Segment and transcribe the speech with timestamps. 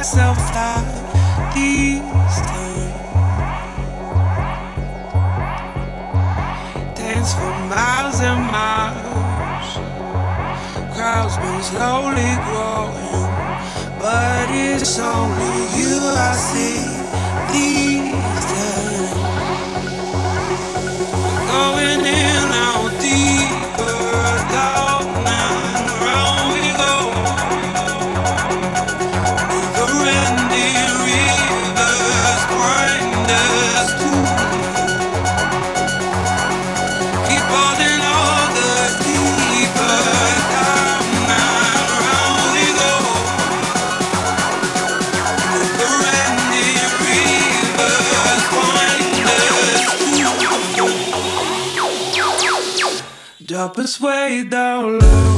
[0.00, 0.80] myself fly
[1.54, 2.00] these
[2.48, 2.94] times.
[6.96, 9.68] Dance for miles and miles.
[10.94, 13.28] Crowds been slowly growing,
[14.00, 16.80] but it's only you I see
[17.52, 19.12] these times.
[21.52, 21.99] Going
[53.98, 55.29] way down low.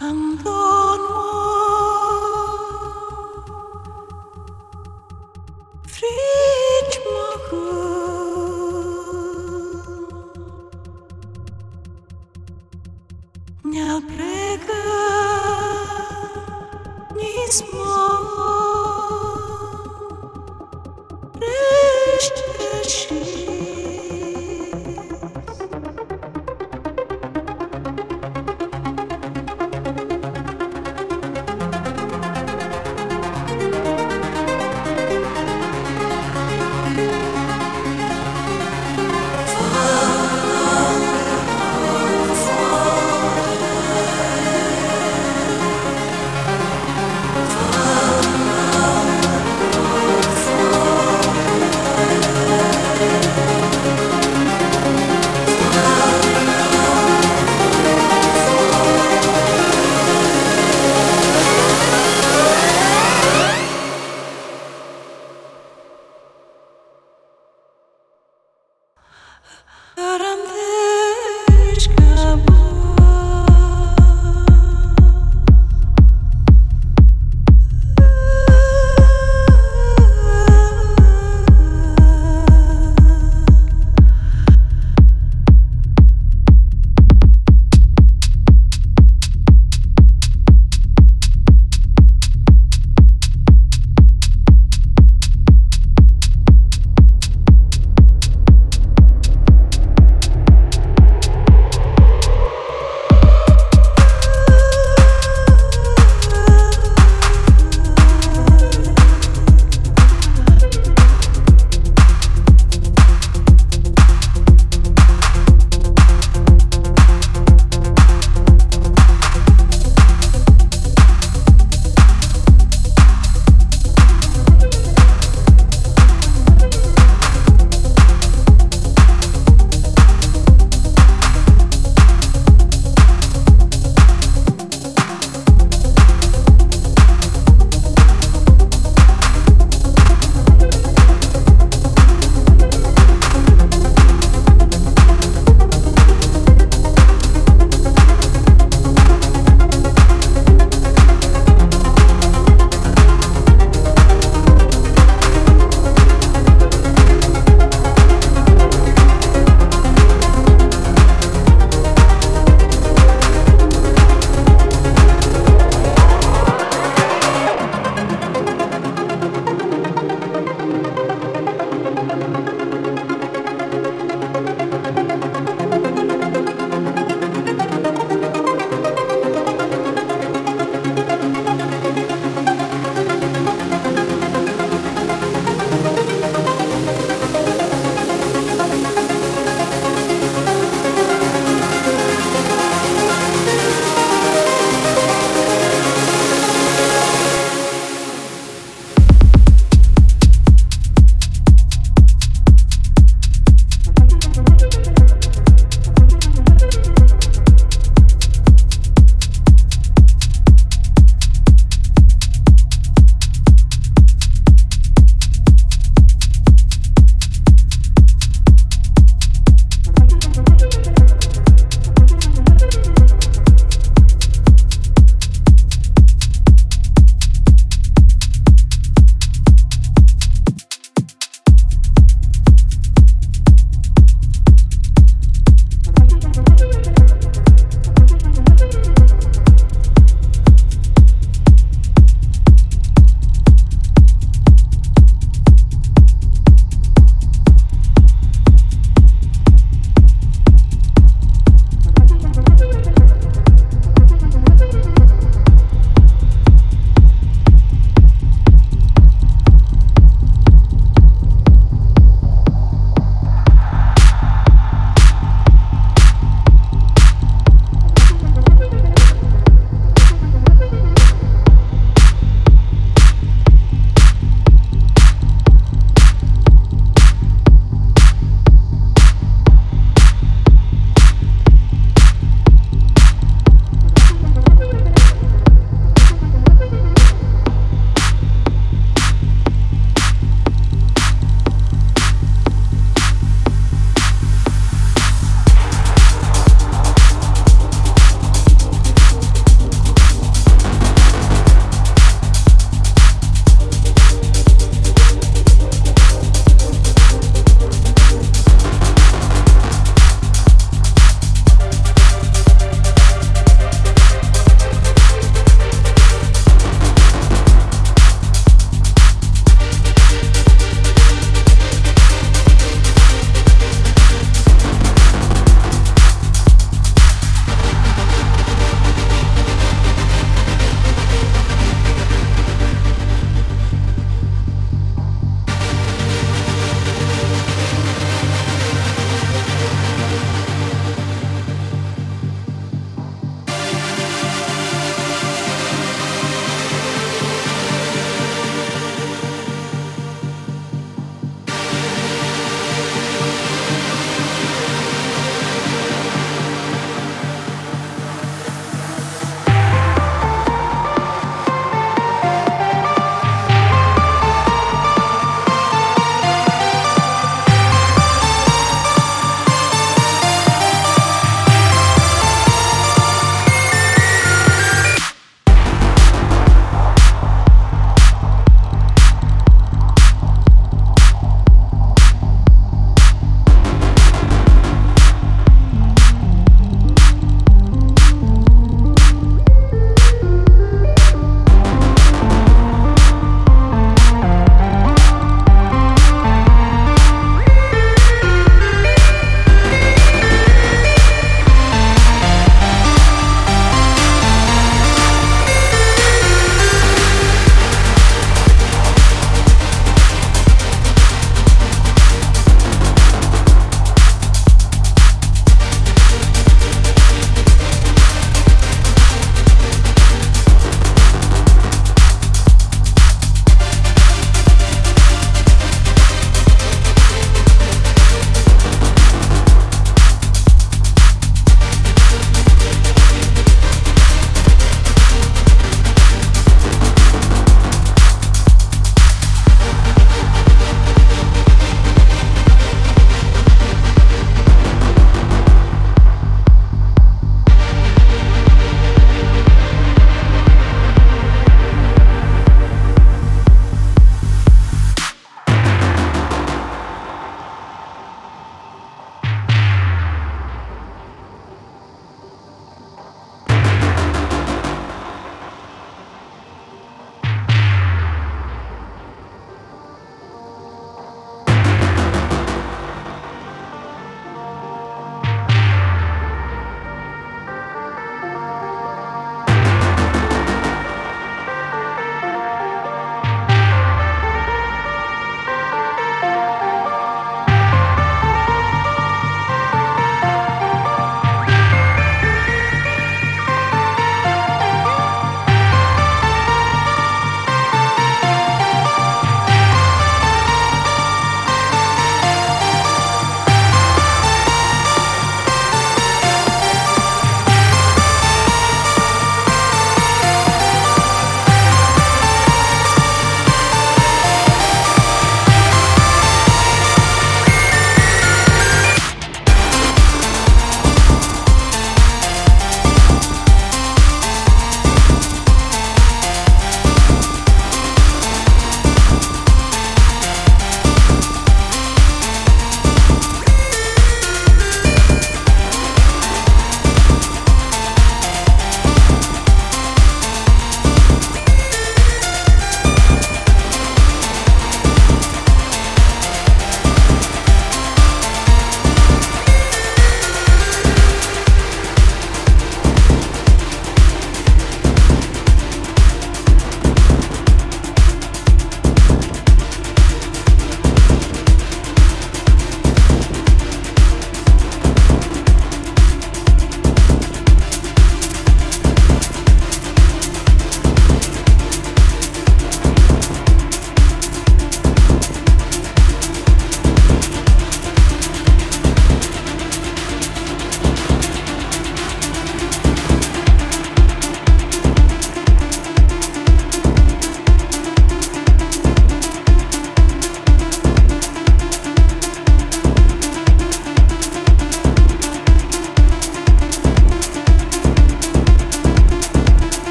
[0.00, 1.47] and on